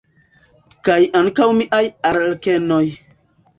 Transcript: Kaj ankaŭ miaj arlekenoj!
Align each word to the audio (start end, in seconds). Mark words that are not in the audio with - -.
Kaj 0.89 0.97
ankaŭ 1.19 1.47
miaj 1.59 1.83
arlekenoj! 2.13 2.83